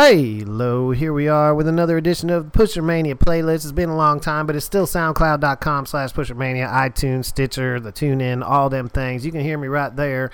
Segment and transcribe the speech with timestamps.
[0.00, 3.64] Hello, here we are with another edition of Pusher Mania playlist.
[3.64, 8.48] It's been a long time, but it's still soundcloud.com slash pushermania, iTunes, Stitcher, the TuneIn,
[8.48, 9.26] all them things.
[9.26, 10.30] You can hear me right there.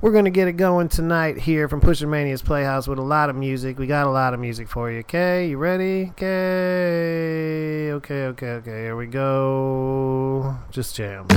[0.00, 3.28] We're going to get it going tonight here from Pusher Mania's Playhouse with a lot
[3.28, 3.76] of music.
[3.76, 5.48] We got a lot of music for you, okay?
[5.48, 6.12] You ready?
[6.12, 7.90] Okay.
[7.94, 8.82] Okay, okay, okay.
[8.82, 10.58] Here we go.
[10.70, 11.28] Just jams.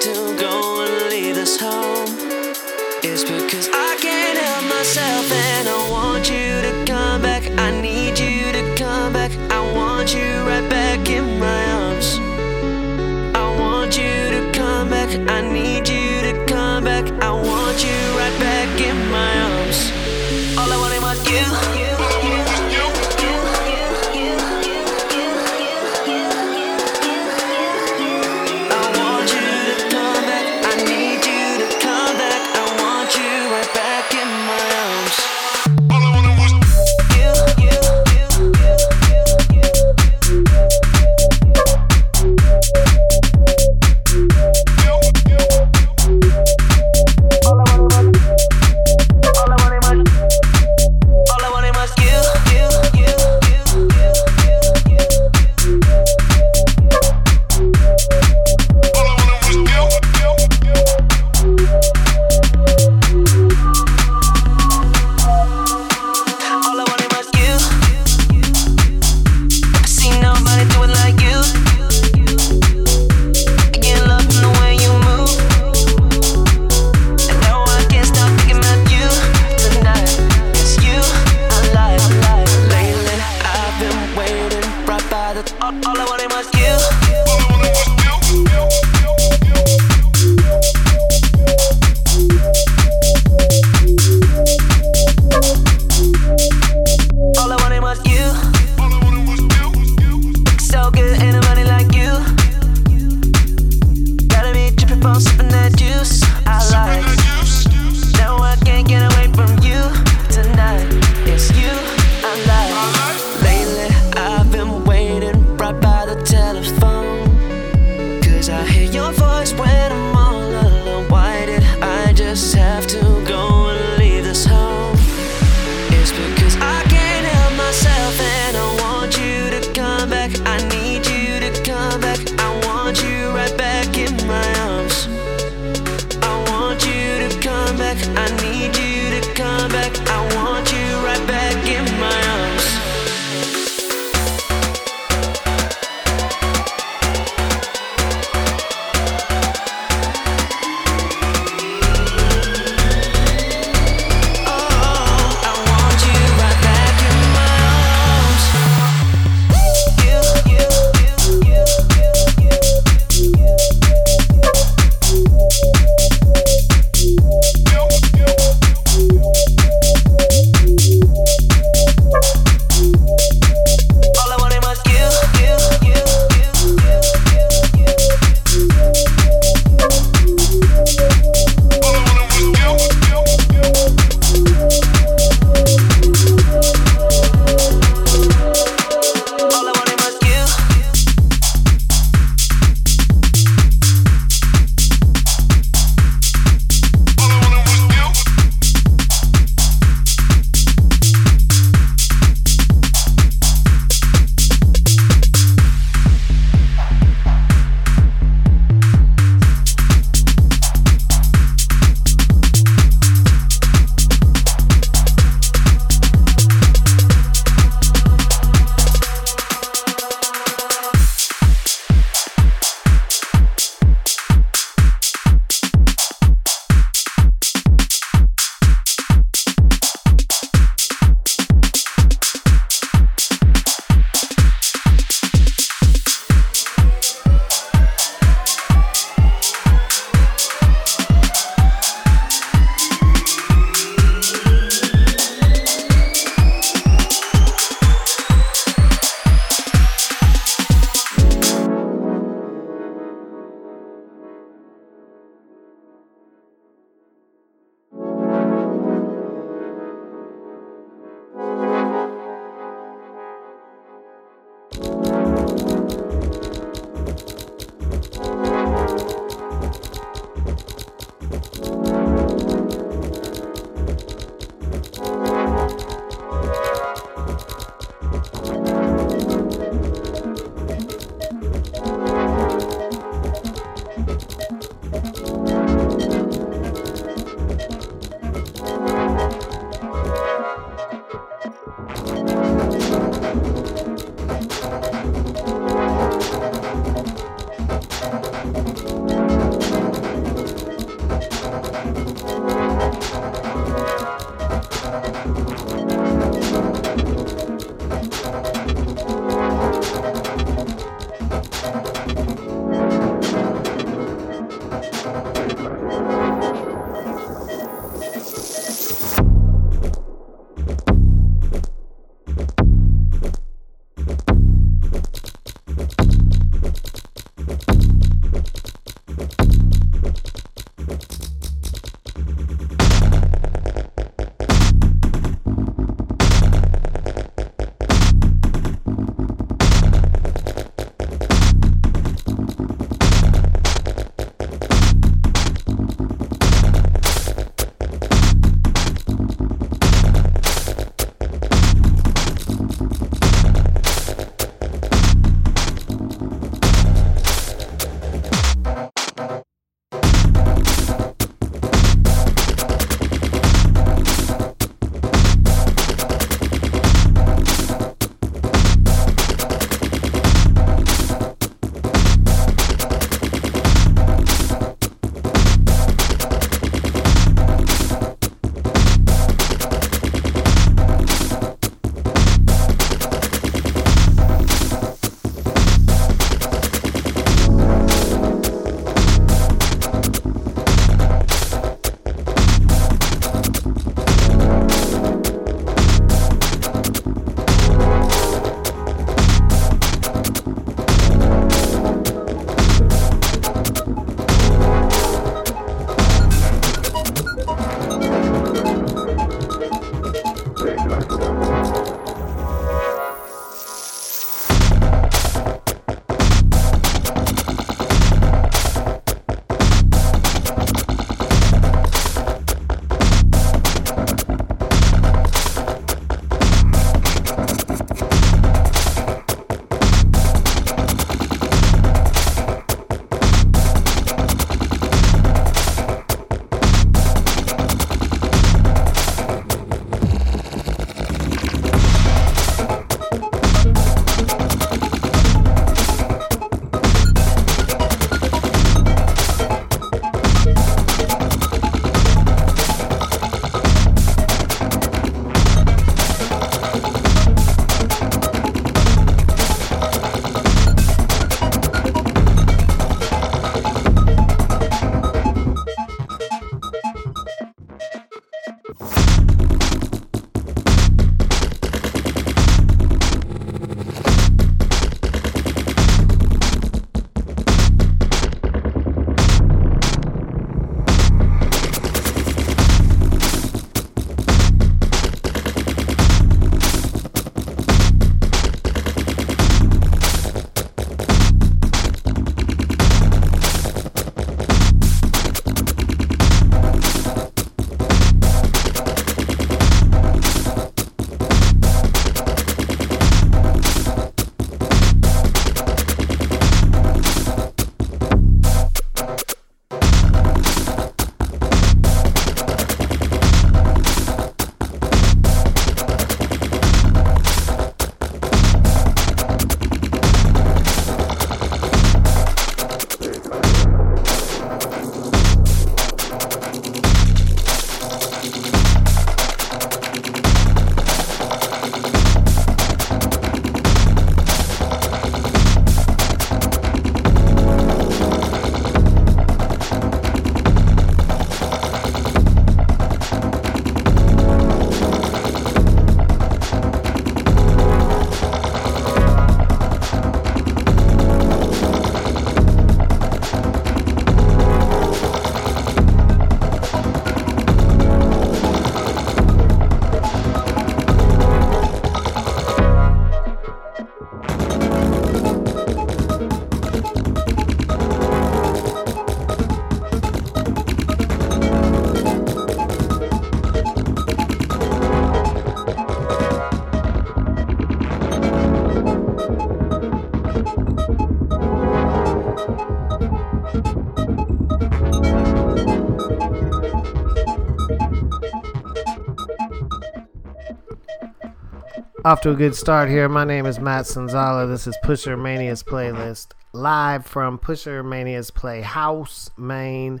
[592.10, 593.08] Off to a good start here.
[593.08, 594.48] My name is Matt Sanzala.
[594.48, 600.00] This is Pusher Mania's playlist live from Pusher Mania's Playhouse, Maine,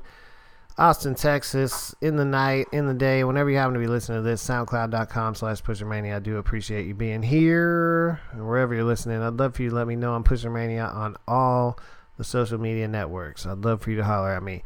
[0.76, 4.22] Austin, Texas, in the night, in the day, whenever you happen to be listening to
[4.22, 6.16] this, soundcloud.com slash pushermania.
[6.16, 9.22] I do appreciate you being here wherever you're listening.
[9.22, 11.78] I'd love for you to let me know I'm Pusher Mania on all
[12.16, 13.46] the social media networks.
[13.46, 14.64] I'd love for you to holler at me.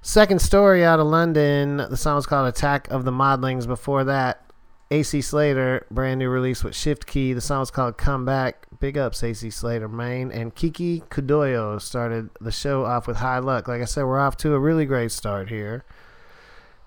[0.00, 1.76] Second Storey out of London.
[1.76, 3.66] The song was called Attack of the Modlings.
[3.66, 4.47] Before that,
[4.90, 7.34] AC Slater, brand new release with Shift Key.
[7.34, 8.66] The song was called Come Back.
[8.80, 10.32] Big ups, AC Slater, Maine.
[10.32, 13.68] And Kiki Kudoyo started the show off with High Luck.
[13.68, 15.84] Like I said, we're off to a really great start here.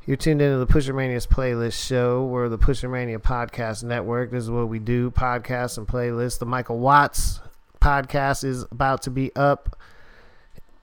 [0.07, 2.25] You're tuned into the Pusher Mania's playlist show.
[2.25, 4.31] We're the Pusher Mania Podcast Network.
[4.31, 6.39] This is what we do podcasts and playlists.
[6.39, 7.39] The Michael Watts
[7.79, 9.77] podcast is about to be up,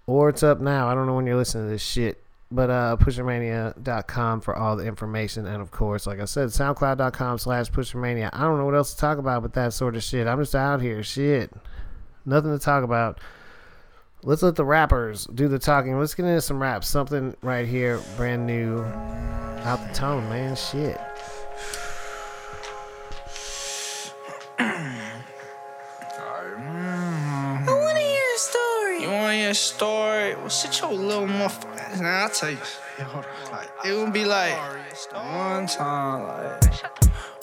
[0.06, 0.86] or it's up now.
[0.88, 2.22] I don't know when you're listening to this shit.
[2.50, 5.46] But uh, pushermania.com for all the information.
[5.46, 8.30] And of course, like I said, soundcloud.com slash pushermania.
[8.32, 10.26] I don't know what else to talk about with that sort of shit.
[10.26, 11.02] I'm just out here.
[11.02, 11.52] Shit.
[12.24, 13.20] Nothing to talk about.
[14.22, 15.98] Let's let the rappers do the talking.
[15.98, 16.88] Let's get into some raps.
[16.88, 20.56] Something right here, brand new, out the tone, man.
[20.56, 21.00] Shit.
[27.60, 29.02] I wanna hear a story.
[29.02, 30.34] You want your story?
[30.34, 31.77] Well, sit your little motherfucker.
[31.96, 32.58] Now I'll tell you.
[33.50, 34.54] Like, it would be like
[35.12, 36.84] one time, like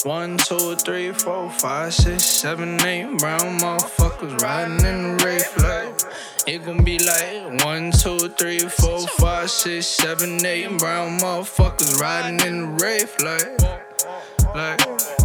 [0.05, 6.13] one, two, three, four, five, six, seven, eight brown motherfuckers riding in the race like.
[6.47, 12.39] It gon' be like one, two, three, four, five, six, seven, eight brown motherfuckers riding
[12.45, 15.24] in the race like, like.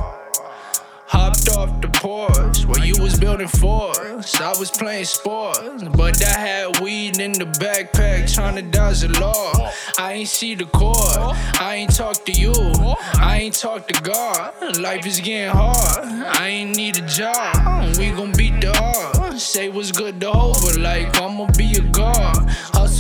[2.01, 4.41] Porch where you was building forts.
[4.41, 9.09] I was playing sports, but I had weed in the backpack trying to dodge the
[9.21, 9.71] law.
[9.99, 11.19] I ain't see the court,
[11.61, 12.55] I ain't talk to you,
[13.21, 14.79] I ain't talk to God.
[14.79, 17.55] Life is getting hard, I ain't need a job.
[17.99, 19.43] We gon' beat the odds.
[19.43, 22.51] Say what's good to over, like I'ma be a god.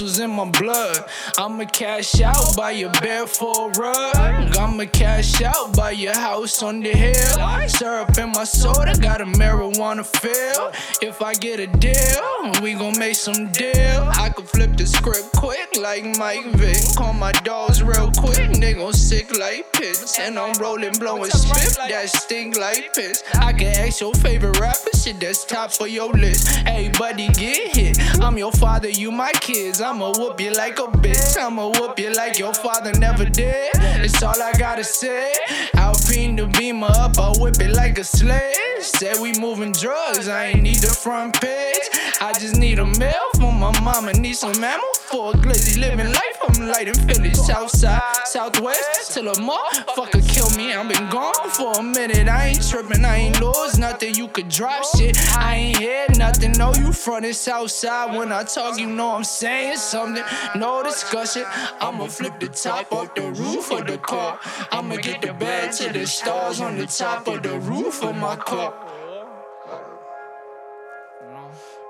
[0.01, 1.05] Hustle's in my blood.
[1.37, 4.57] I'ma cash out, buy your bed for a rug.
[4.57, 7.69] I'ma cash out, buy your house on the hill.
[7.69, 10.73] Syrup in my soda, got a marijuana feel.
[11.07, 14.09] If I get a deal, we gon' make some deal.
[14.17, 16.83] I can flip the script quick like Mike Vick.
[16.97, 20.19] Call my dogs real quick, they gon' sick like piss.
[20.19, 23.23] And I'm rolling, blowing spit that stink like piss.
[23.35, 26.49] I can ask your favorite rapper, shit that's top for your list.
[26.67, 28.01] Hey, buddy, get hit.
[28.23, 29.83] I'm your father, you my kids.
[29.91, 31.37] I'ma whoop you like a bitch.
[31.37, 33.71] I'ma whoop you like your father never did.
[33.75, 35.35] It's all I gotta say.
[35.75, 38.55] Alpine the beamer up, I whip it like a sledge.
[38.79, 41.91] Said we moving drugs, I ain't need the front page.
[42.23, 46.13] I just need a mail for my mama, need some ammo for a glizzy living
[46.13, 46.39] life.
[46.47, 50.75] I'm lighting Philly, south side, southwest, till a motherfucker kill me.
[50.75, 54.15] I've been gone for a minute, I ain't tripping, I ain't lose nothing.
[54.17, 56.53] You could drop shit, I ain't hear nothing.
[56.53, 58.15] No, you frontin' south side.
[58.15, 60.23] When I talk, you know I'm saying something.
[60.57, 61.45] No discussion,
[61.81, 64.39] I'ma flip the top off the roof of the car.
[64.71, 68.37] I'ma get the bed to the stars on the top of the roof of my
[68.37, 68.75] car.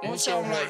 [0.03, 0.69] One time like.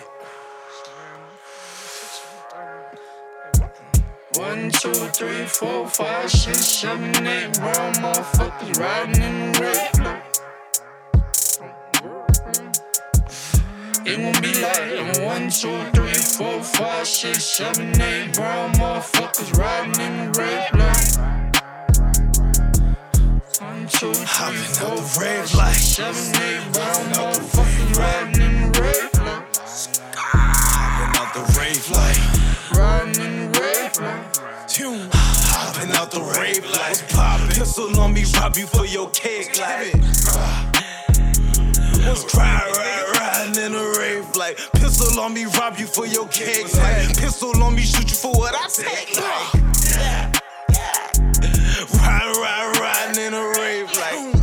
[4.35, 10.23] One, two, three, four, five, six, seven, eight brown motherfuckers riding in the red.
[14.05, 20.01] It won't be like one, two, three, four, five, six, seven, eight brown motherfuckers riding
[20.01, 21.19] in the red light.
[23.61, 28.40] One, two, three, four, five, six, seven, eight brown motherfuckers riding
[36.11, 37.05] out the rave light.
[37.11, 37.49] Poppin'.
[37.49, 39.95] Pistol on me, rob you for your cake like.
[42.07, 44.57] Was ride, riding in a rave like.
[44.75, 47.17] Pistol on me, rob you for your cake like.
[47.17, 49.55] Pistol on me, shoot you for what I take like.
[51.95, 54.41] Ride, ride, riding in a rave like.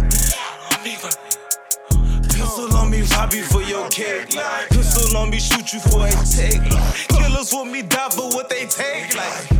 [2.29, 4.69] Pistol on me, rob you for your cake like.
[4.69, 7.07] Pistol on me, shoot you for a take like.
[7.09, 9.56] Killers want me die for what they take like.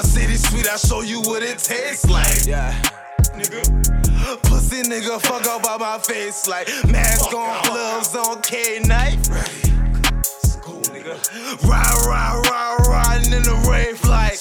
[0.00, 2.46] My city sweet, I show you what it tastes like.
[2.46, 2.72] Yeah.
[3.36, 3.60] Nigga.
[4.44, 9.28] Pussy nigga, fuck up out my face like mask on, gloves on, K knife.
[10.62, 11.20] Cool nigga.
[11.68, 14.40] Ride, ride, ride, riding in the rave like.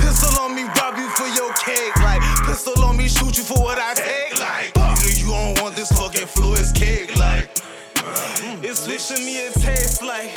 [0.00, 2.22] Pistol on me, rob you for your cake like.
[2.46, 4.72] Pistol on me, shoot you for what I take like.
[4.72, 7.50] Nigga, you don't want this fucking fluid cake like.
[8.64, 10.32] It's wishing me, it tastes like.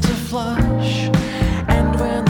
[0.00, 1.08] To flush.
[1.68, 2.25] And when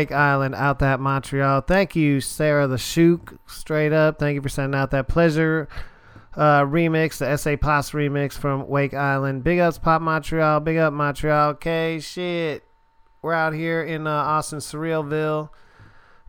[0.00, 1.60] Wake Island out that Montreal.
[1.60, 3.38] Thank you, Sarah the Shook.
[3.46, 4.18] Straight up.
[4.18, 5.68] Thank you for sending out that pleasure
[6.34, 9.44] uh, remix, the SA Pos remix from Wake Island.
[9.44, 10.60] Big ups, Pop Montreal.
[10.60, 11.50] Big up, Montreal.
[11.50, 12.64] Okay, shit.
[13.20, 15.50] We're out here in uh, Austin, Surrealville.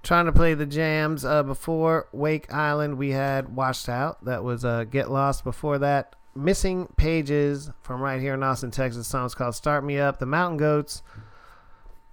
[0.04, 1.24] trying to play the jams.
[1.24, 4.26] Uh, before Wake Island, we had Washed Out.
[4.26, 5.46] That was uh, Get Lost.
[5.46, 9.08] Before that, Missing Pages from right here in Austin, Texas.
[9.08, 10.20] Song's called Start Me Up.
[10.20, 11.04] The Mountain Goats.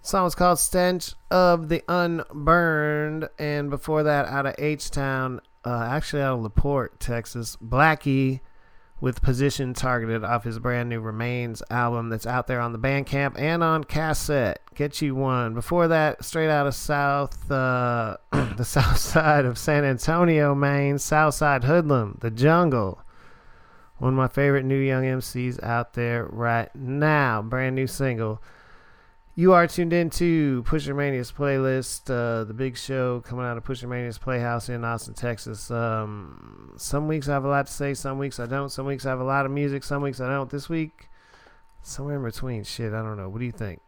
[0.03, 3.29] Song was called Stench of the Unburned.
[3.39, 8.41] And before that, out of H Town, uh, actually out of LaPorte, Texas, Blackie
[9.01, 13.39] with Position Targeted off his brand new Remains album that's out there on the Bandcamp
[13.39, 14.61] and on cassette.
[14.75, 15.55] Get you one.
[15.55, 21.35] Before that, straight out of South, uh, the south side of San Antonio, Maine, South
[21.35, 23.03] Side Hoodlum, The Jungle.
[23.99, 27.43] One of my favorite new young MCs out there right now.
[27.43, 28.41] Brand new single.
[29.39, 33.87] You are tuned into Pusher Mania's playlist, uh, the big show coming out of Pusher
[33.87, 35.71] Mania's Playhouse in Austin, Texas.
[35.71, 38.69] Um, some weeks I have a lot to say, some weeks I don't.
[38.69, 40.51] Some weeks I have a lot of music, some weeks I don't.
[40.51, 41.09] This week,
[41.83, 42.65] somewhere in between.
[42.65, 43.29] Shit, I don't know.
[43.29, 43.81] What do you think?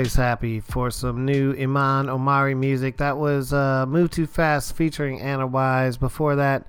[0.00, 2.96] Always happy for some new Iman Omari music.
[2.96, 5.98] That was uh, Move Too Fast featuring Anna Wise.
[5.98, 6.66] Before that,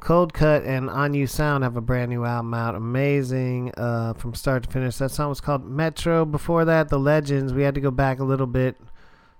[0.00, 2.74] Coldcut and On-U Sound have a brand new album out.
[2.74, 4.98] Amazing uh, from start to finish.
[4.98, 6.26] That song was called Metro.
[6.26, 7.54] Before that, The Legends.
[7.54, 8.76] We had to go back a little bit.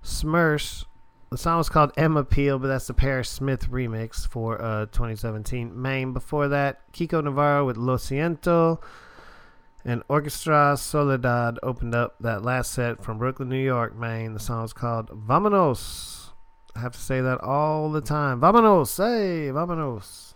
[0.03, 0.85] Smurfs.
[1.29, 5.79] The song was called M Appeal, but that's the Paris Smith remix for uh, 2017.
[5.79, 6.11] Maine.
[6.11, 8.79] Before that, Kiko Navarro with Lo Siento.
[9.83, 14.33] And Orchestra Soledad opened up that last set from Brooklyn, New York, Maine.
[14.33, 16.29] The song is called Vamonos.
[16.75, 18.39] I have to say that all the time.
[18.39, 20.33] Vamonos, hey, vamonos.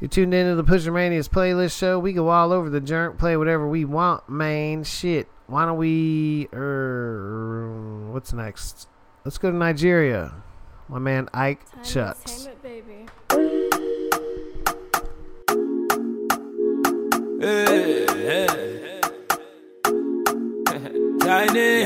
[0.00, 1.98] You're tuned into the Pusher Mania's playlist show.
[1.98, 4.84] We go all over the jerk, play whatever we want, man.
[4.84, 5.28] Shit.
[5.46, 6.48] Why don't we.
[6.52, 8.88] Er, what's next?
[9.24, 10.34] Let's go to Nigeria.
[10.88, 12.48] My man Ike Chucks.
[17.42, 19.00] Hey, hey.
[21.18, 21.82] Tiny.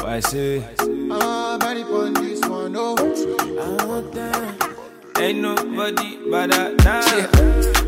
[0.00, 0.64] Why say?
[1.10, 2.96] Ah, body on this one, oh.
[2.96, 5.18] I want that.
[5.18, 6.82] Ain't nobody but that.
[6.82, 7.02] Nah.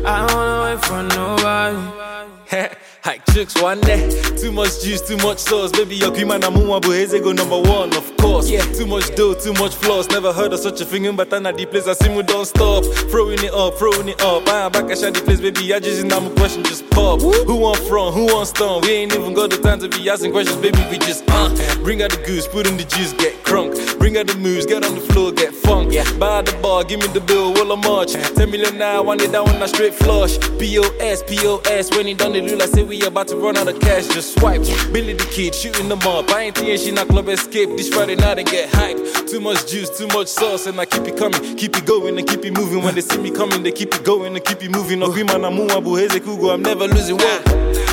[0.07, 2.69] I don't wanna wait for nobody.
[3.05, 4.09] I chicks one day.
[4.37, 5.73] Too much juice, too much sauce.
[5.73, 8.49] Baby, your cream and amu buheze go number one, of course.
[8.49, 8.61] Yeah.
[8.61, 10.07] Too much dough, too much floss.
[10.07, 12.45] Never heard of such a thing, but I'm at the place I see we don't
[12.45, 12.85] stop.
[13.11, 14.47] Throwing it up, throwing it up.
[14.47, 15.73] I am back at the place, baby.
[15.73, 17.19] I just in my question, just pop.
[17.19, 18.15] Who want front?
[18.15, 18.81] Who want stone?
[18.83, 20.79] We ain't even got the time to be asking questions, baby.
[20.89, 21.49] We just uh.
[21.83, 23.99] Bring out the goose, put in the juice, get crunk.
[23.99, 25.91] Bring out the moves, get on the floor, get funk.
[25.91, 26.09] Yeah.
[26.17, 28.13] Buy the bar, give me the bill, will I march?
[28.13, 30.39] 10 million now, I want it down when I straight flush.
[30.59, 33.79] POS, POS, when he done the look, I say we about to run out of
[33.79, 34.61] cash, just swipe.
[34.91, 36.29] Billy the kid, shooting them up.
[36.29, 37.69] I ain't thinking she not club escape.
[37.77, 38.97] This Friday night and get hype.
[39.27, 42.27] Too much juice, too much sauce, and I keep it coming, keep it going and
[42.27, 42.83] keep it moving.
[42.83, 44.99] When they see me coming, they keep it going and keep it moving.
[44.99, 47.43] No green man, I'm I'm never losing one.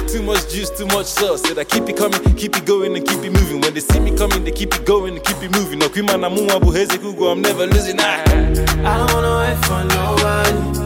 [0.07, 1.43] Too much juice, too much sauce.
[1.43, 3.61] Said I keep it coming, keep it going and keep it moving.
[3.61, 5.79] When they see me coming, they keep it going and keep it moving.
[5.79, 5.89] No
[7.31, 8.01] I'm never losing.
[8.01, 10.80] I don't wanna wait for nobody.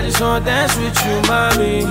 [0.00, 1.84] I just wanna dance with you, mommy.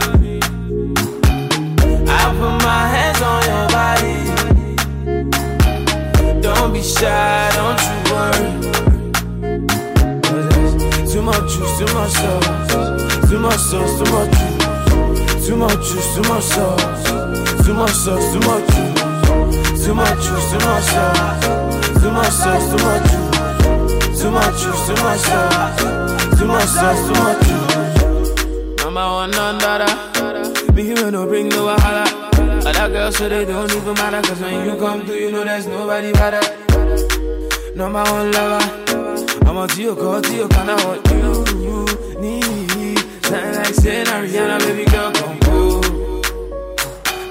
[2.10, 4.18] I put my hands on your body.
[6.42, 8.50] Don't be shy, don't you worry.
[11.06, 13.30] Too much juice, too much sauce.
[13.30, 15.46] Too much sauce, too much juice.
[15.46, 17.04] Too much juice, too much sauce.
[17.64, 19.86] Too much sauce, too much juice.
[19.86, 21.46] Too much juice, too much sauce.
[22.02, 24.20] Too much sauce, too much juice.
[24.20, 25.78] Too much juice, too much sauce.
[26.40, 27.69] Too much sauce, too much juice.
[29.00, 32.06] Number one under Me here no bring no wahala.
[32.66, 34.22] Other girls so they don't even matter.
[34.28, 36.42] Cause when you come through, you know there's nobody better.
[37.76, 38.66] Number one lover.
[39.48, 41.86] I'm to your call, to your kind of what you, you
[42.20, 43.00] need.
[43.24, 45.82] Shine like Serena, Rihanna, baby girl, come go.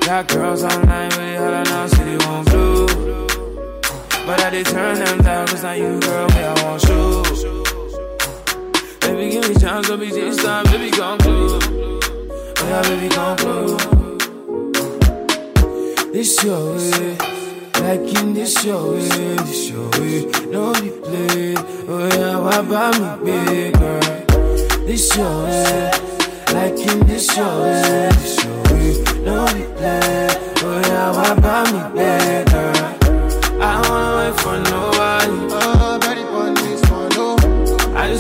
[0.07, 2.87] Got girls online with it, holla now, say they want blue.
[4.25, 7.68] But I did turn them down, cause now you, girl, me, I want show.
[9.19, 11.61] Baby, give me time, don't be this time, baby, come close.
[11.67, 13.85] Oh yeah, baby, come close.
[16.13, 17.19] This your way.
[17.83, 19.09] Like in this your way,
[19.39, 21.57] this your way, no be play.
[21.89, 24.01] Oh yeah, why buy me big girl?
[24.87, 25.91] This your way,
[26.55, 30.29] like in this your way, this your way, no be play.
[30.63, 32.87] Oh yeah, why buy me big girl?
[33.61, 34.98] I wanna wait for nobody.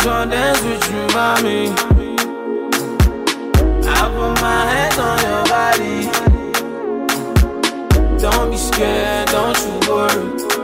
[0.08, 1.68] Just dance with you, mommy.
[3.86, 5.96] I put my hands on your body.
[8.18, 10.57] Don't be scared, don't you worry.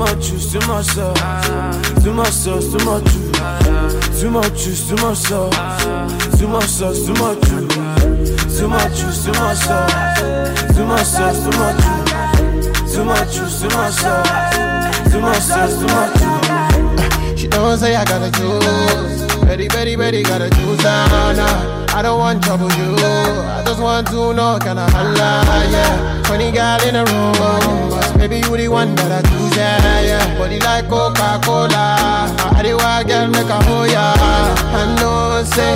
[0.00, 2.02] Much juice, too much sauce.
[2.02, 3.04] Too much sauce, too much.
[4.18, 6.38] Too much juice, too much sauce.
[6.38, 7.40] Too much sauce, too much.
[8.56, 10.74] Too much juice, too much sauce.
[10.74, 11.80] Too much sauce, too much.
[12.90, 15.12] Too much juice, too much sauce.
[15.12, 17.38] Too much sauce, too much.
[17.38, 19.19] She don't say I gotta choose.
[19.50, 21.06] Very, very, very gotta choose now.
[21.92, 22.94] I don't want trouble, you.
[22.94, 25.42] I just want to know, can I holla,
[25.74, 26.22] yeah.
[26.22, 27.34] Funny girl in the room.
[27.90, 30.38] But maybe you the one that I choose, yeah, yeah.
[30.38, 31.98] Body like Coca-Cola.
[32.54, 34.14] I the wild girl make a hoe, yeah.
[34.14, 35.74] I know, say,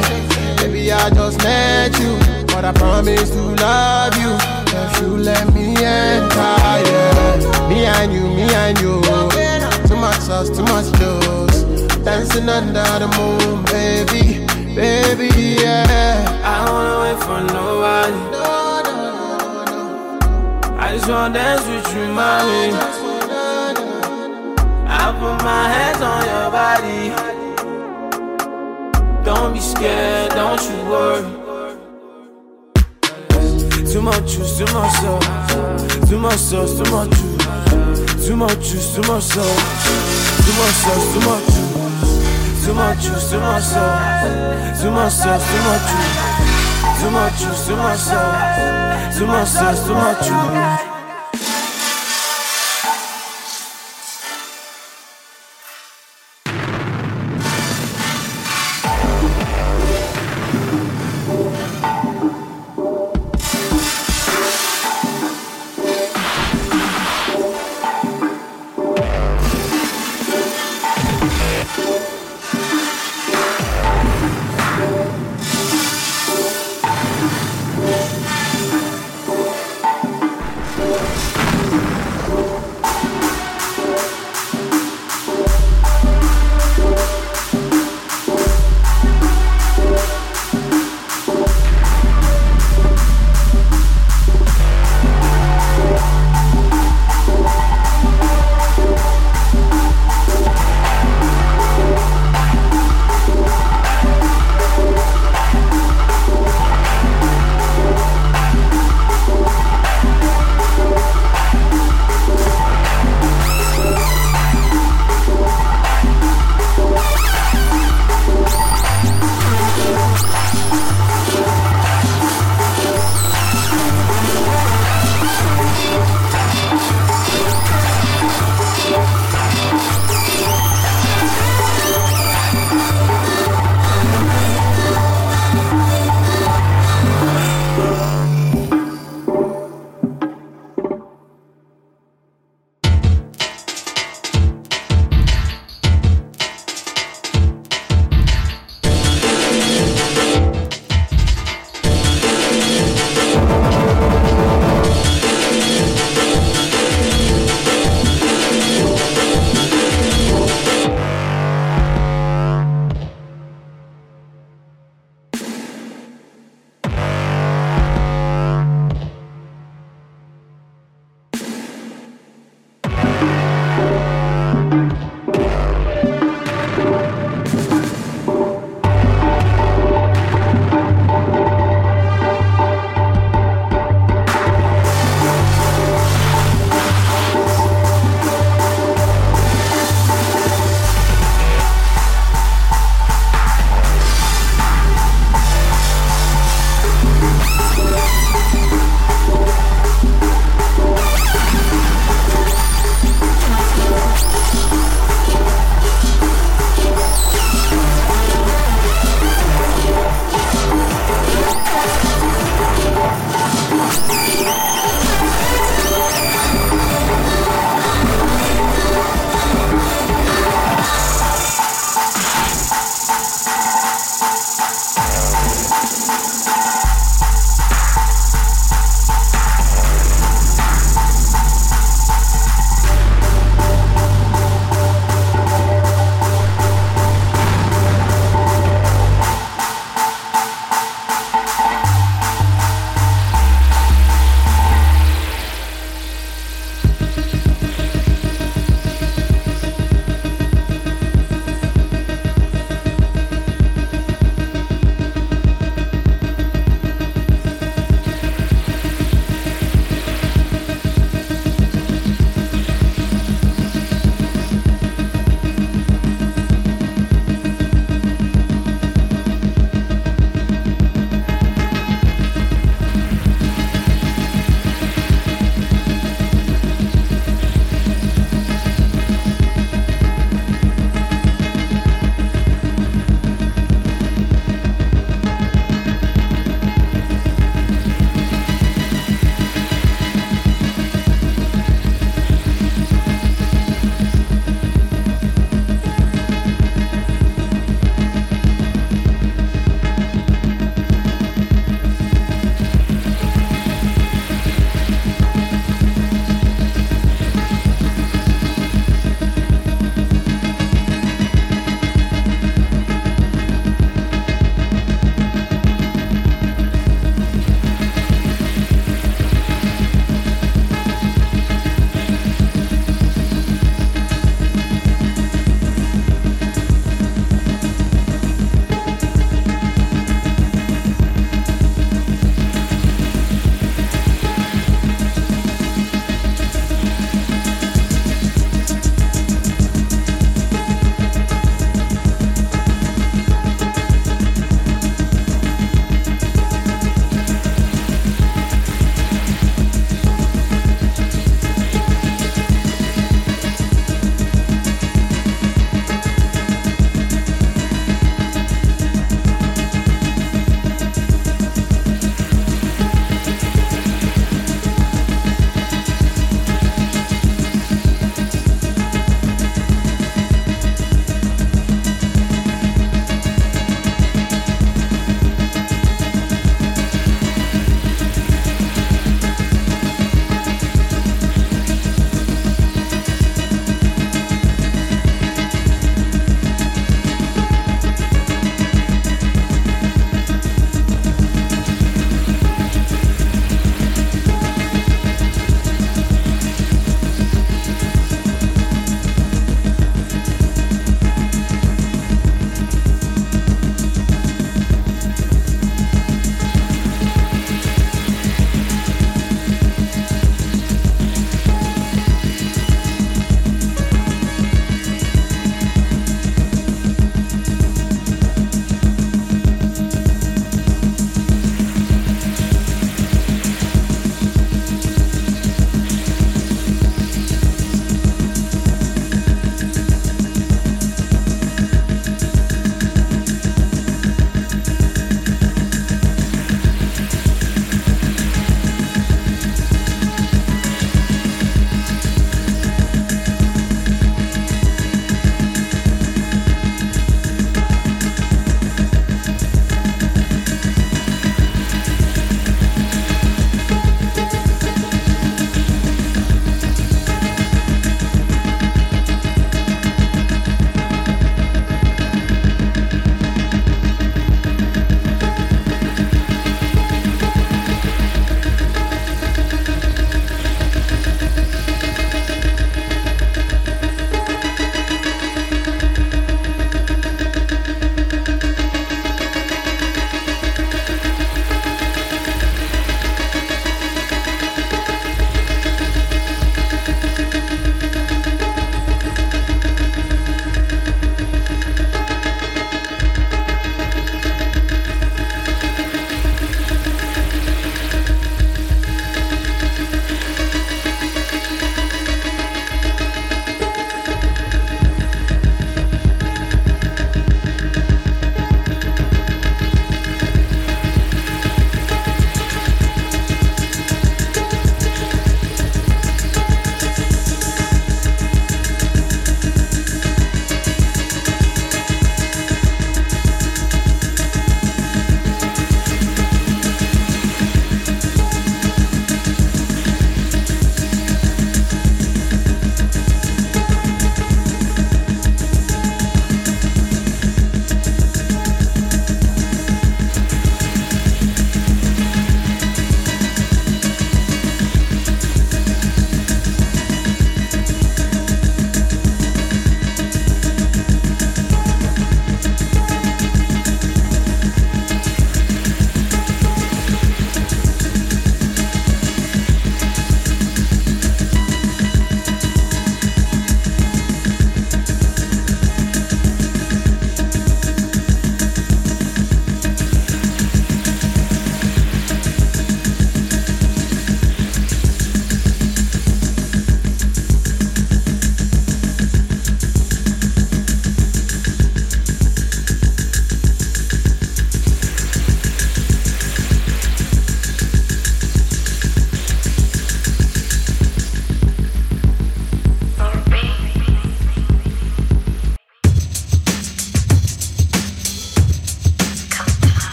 [0.63, 2.15] baby, I just met you.
[2.55, 4.39] But I promise to love you.
[4.71, 7.69] If you let me enter, yeah.
[7.69, 9.03] Me and you, me and you.
[9.89, 11.24] Too much sauce, too much juice.
[12.05, 14.45] Dancing under the moon, baby,
[14.75, 15.29] baby,
[15.63, 16.23] yeah.
[16.45, 18.19] I don't wanna wait for nobody.
[18.31, 20.77] No, no, no, no.
[20.79, 22.71] I just wanna dance with you, mommy.
[22.73, 23.87] Just wanna, no,
[24.87, 27.01] I put my hands on your body.
[29.25, 31.25] Don't be scared, don't you worry.
[33.91, 36.11] Too much juice, too much sauce.
[36.11, 38.27] Too much sauce, too much juice.
[38.27, 39.63] Too much juice, too much sauce.
[40.45, 41.64] Too much sauce, too much juice.
[42.65, 44.81] Too juice, too much sauce.
[44.83, 47.03] Too sauce, too much juice.
[47.03, 49.19] Too juice, too much sauce.
[49.19, 50.94] Too sauce, too much juice.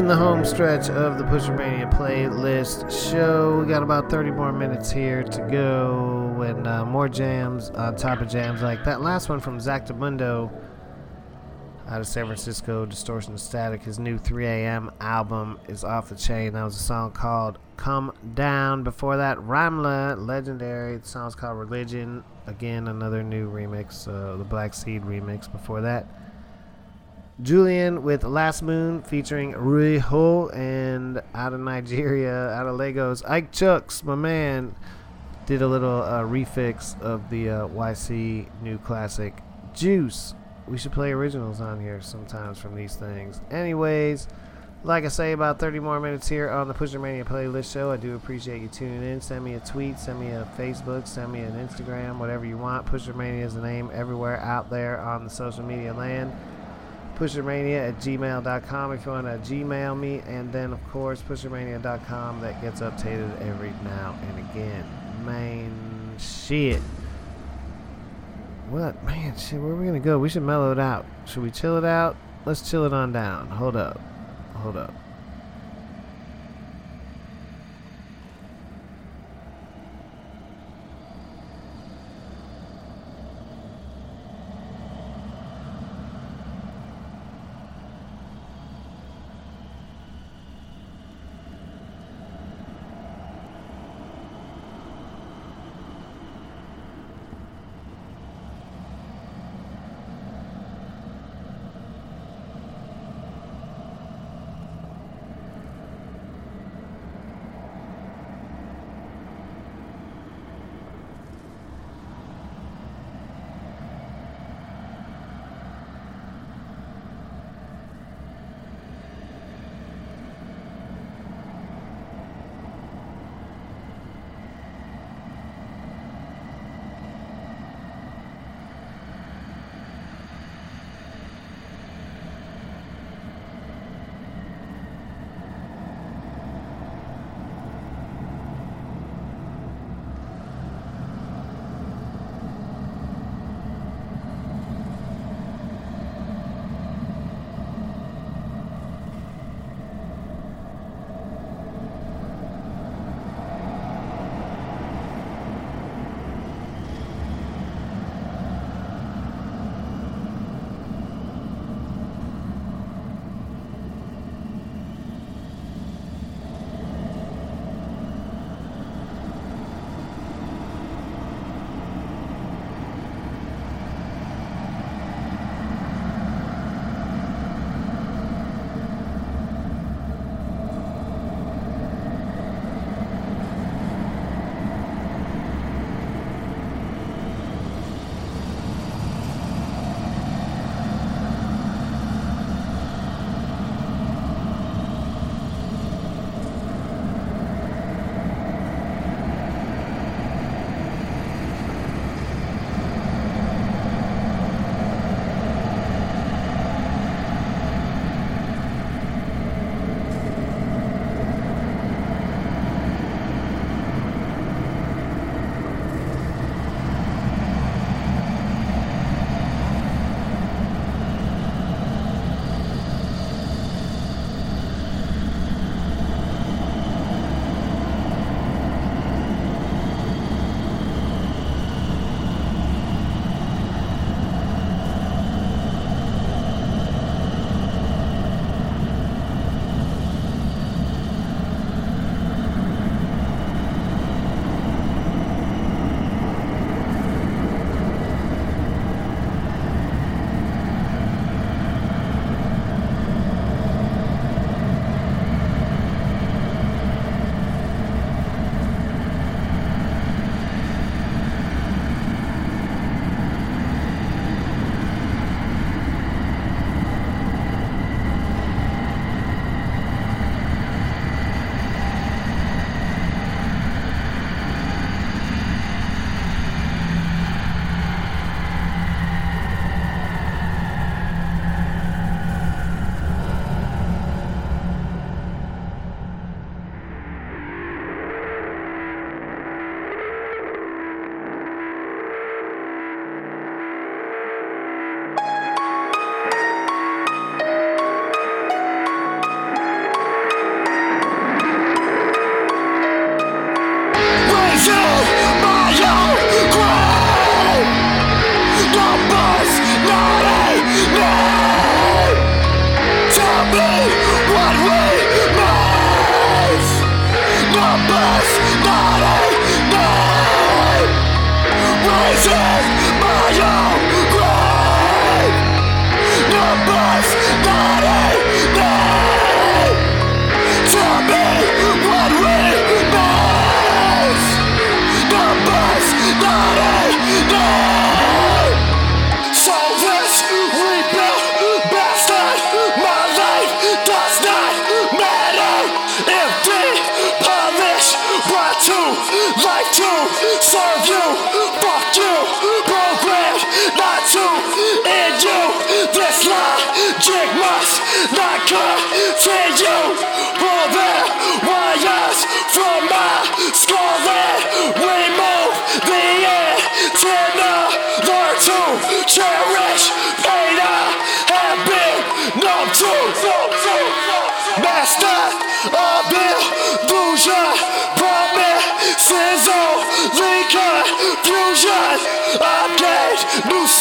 [0.00, 3.60] In the home stretch of the Pusher Mania playlist show.
[3.60, 8.22] We got about 30 more minutes here to go, and uh, more jams on top
[8.22, 10.50] of jams like that last one from Zactamundo
[11.86, 13.82] out of San Francisco, Distortion Static.
[13.82, 14.90] His new 3 a.m.
[15.02, 16.54] album is off the chain.
[16.54, 18.82] That was a song called Come Down.
[18.82, 20.96] Before that, Ramla, legendary.
[20.96, 22.24] The song's called Religion.
[22.46, 25.52] Again, another new remix, uh, the Black Seed remix.
[25.52, 26.06] Before that,
[27.42, 33.50] Julian with Last Moon featuring Rui Ho and out of Nigeria, out of Lagos, Ike
[33.50, 34.74] Chucks, my man,
[35.46, 39.34] did a little uh, refix of the uh, YCee new classic
[39.74, 40.34] Juice.
[40.68, 43.40] We should play originals on here sometimes from these things.
[43.50, 44.28] Anyways,
[44.84, 47.90] like I say, about 30 more minutes here on the Pusher Mania playlist show.
[47.90, 49.20] I do appreciate you tuning in.
[49.20, 52.86] Send me a tweet, send me a Facebook, send me an Instagram, whatever you want.
[52.86, 56.32] Pusher Mania is the name everywhere out there on the social media land
[57.20, 62.62] pushermania at gmail.com if you want to gmail me and then of course pushermania.com that
[62.62, 64.86] gets updated every now and again.
[65.26, 66.80] Man shit.
[68.70, 69.04] What?
[69.04, 70.18] Man shit where are we gonna go?
[70.18, 71.04] We should mellow it out.
[71.26, 72.16] Should we chill it out?
[72.46, 73.48] Let's chill it on down.
[73.48, 74.00] Hold up.
[74.54, 74.94] Hold up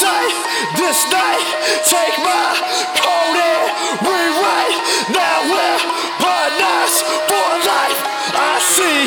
[0.02, 1.44] this night.
[1.84, 2.56] Take my
[2.96, 3.68] code and
[4.00, 4.78] rewrite.
[5.12, 5.80] Now we're
[6.24, 6.96] partners
[7.28, 8.00] for life.
[8.32, 9.00] I see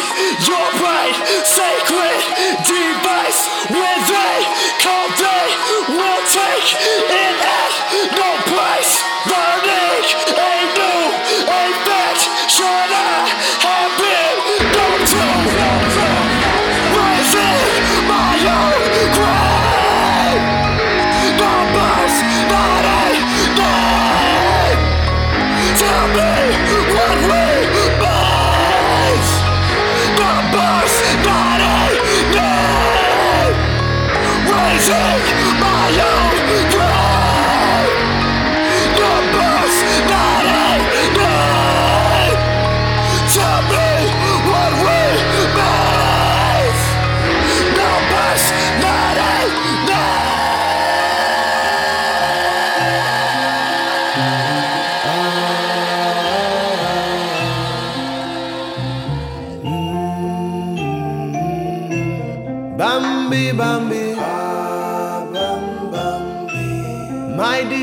[0.44, 1.16] your bright
[1.48, 2.20] sacred
[2.68, 3.40] device.
[3.72, 4.36] When they
[4.84, 5.46] come, they
[5.96, 6.68] will take
[7.16, 7.21] it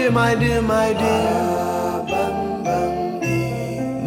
[0.09, 2.03] dear, my dear, my dear.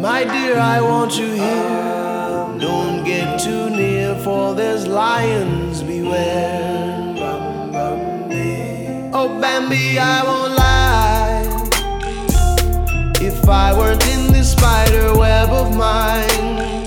[0.01, 2.59] My dear, I want you here.
[2.59, 7.13] Don't get too near, for there's lions beware.
[9.13, 11.43] Oh, Bambi, I won't lie.
[13.21, 16.83] If I weren't in this spider web of mine,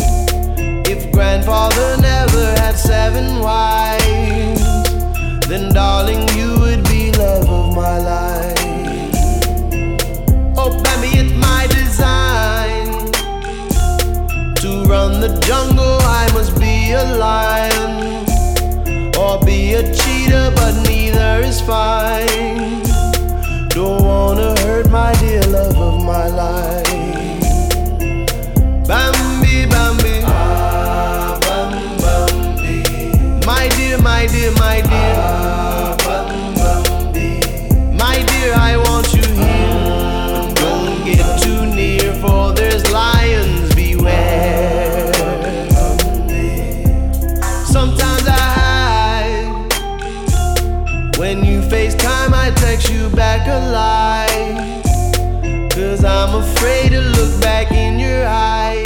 [0.87, 4.61] if grandfather never had seven wives,
[5.49, 6.29] then darling,
[15.29, 15.99] the jungle.
[16.03, 18.27] I must be a lion
[19.17, 22.76] or be a cheetah, but neither is fine.
[52.69, 54.83] Text you back a lie.
[55.71, 58.85] Cause I'm afraid to look back in your eyes.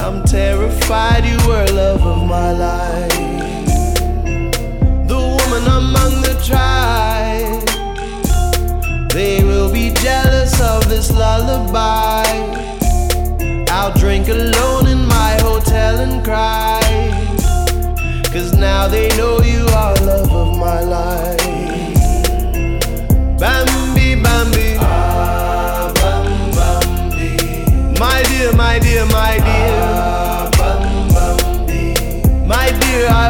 [0.00, 3.16] I'm terrified you were love of my life.
[5.06, 7.68] The woman among the tribe.
[9.10, 12.26] They will be jealous of this lullaby.
[13.70, 16.82] I'll drink alone in my hotel and cry.
[18.32, 21.43] Cause now they know you are love of my life.
[24.24, 24.76] Bambi.
[24.80, 26.26] Ah, bam,
[26.56, 27.30] Bambi.
[28.00, 29.82] My dear, my dear, my dear.
[32.46, 33.23] My dear, I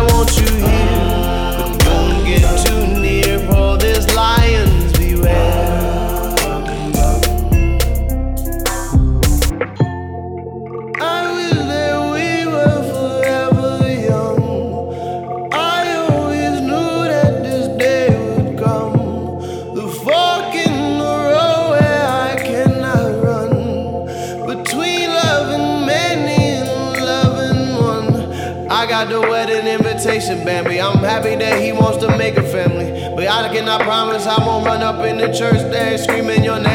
[30.55, 30.81] Bambi.
[30.81, 32.93] I'm happy that he wants to make a family.
[33.17, 36.74] But I cannot promise I won't run up in the church there screaming your name,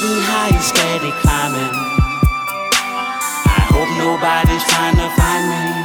[0.00, 1.74] getting higher, steady climbing.
[3.44, 5.79] I hope nobody's trying to find me.